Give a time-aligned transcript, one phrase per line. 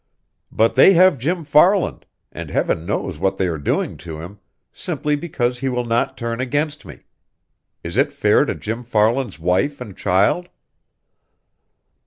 [0.51, 4.39] "But they have Jim Farland, and Heaven knows what they are doing to him,
[4.73, 7.01] simply because he will not turn against me.
[7.83, 10.49] Is it fair to Jim Farland's wife and child?"